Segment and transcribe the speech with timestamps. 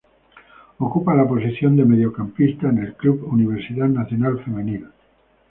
[0.79, 4.87] Ocupa la posición de mediocampista en Club Universidad Nacional Femenil.